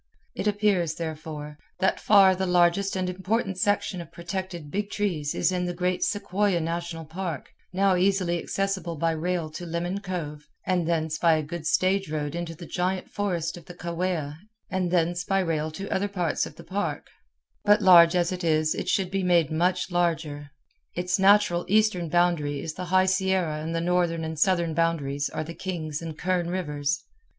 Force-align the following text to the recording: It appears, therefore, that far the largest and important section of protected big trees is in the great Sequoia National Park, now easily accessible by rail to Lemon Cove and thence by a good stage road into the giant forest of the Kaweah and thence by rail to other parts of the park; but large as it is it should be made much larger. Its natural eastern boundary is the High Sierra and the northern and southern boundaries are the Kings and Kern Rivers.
It 0.33 0.47
appears, 0.47 0.95
therefore, 0.95 1.59
that 1.77 1.99
far 1.99 2.35
the 2.35 2.47
largest 2.47 2.95
and 2.95 3.07
important 3.07 3.59
section 3.59 4.01
of 4.01 4.11
protected 4.11 4.71
big 4.71 4.89
trees 4.89 5.35
is 5.35 5.51
in 5.51 5.65
the 5.65 5.75
great 5.75 6.03
Sequoia 6.03 6.59
National 6.59 7.05
Park, 7.05 7.51
now 7.71 7.95
easily 7.95 8.39
accessible 8.41 8.95
by 8.95 9.11
rail 9.11 9.51
to 9.51 9.63
Lemon 9.63 9.99
Cove 9.99 10.47
and 10.65 10.87
thence 10.87 11.19
by 11.19 11.35
a 11.35 11.43
good 11.43 11.67
stage 11.67 12.09
road 12.11 12.33
into 12.33 12.55
the 12.55 12.65
giant 12.65 13.11
forest 13.11 13.57
of 13.57 13.65
the 13.65 13.75
Kaweah 13.75 14.39
and 14.71 14.89
thence 14.89 15.23
by 15.23 15.37
rail 15.39 15.69
to 15.69 15.87
other 15.93 16.07
parts 16.07 16.47
of 16.47 16.55
the 16.55 16.63
park; 16.63 17.05
but 17.63 17.79
large 17.83 18.15
as 18.15 18.31
it 18.31 18.43
is 18.43 18.73
it 18.73 18.89
should 18.89 19.11
be 19.11 19.21
made 19.21 19.51
much 19.51 19.91
larger. 19.91 20.49
Its 20.95 21.19
natural 21.19 21.63
eastern 21.67 22.09
boundary 22.09 22.59
is 22.59 22.73
the 22.73 22.85
High 22.85 23.05
Sierra 23.05 23.61
and 23.61 23.75
the 23.75 23.79
northern 23.81 24.23
and 24.23 24.39
southern 24.39 24.73
boundaries 24.73 25.29
are 25.29 25.43
the 25.43 25.53
Kings 25.53 26.01
and 26.01 26.17
Kern 26.17 26.49
Rivers. 26.49 27.03